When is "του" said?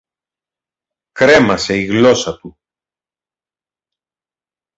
2.37-2.57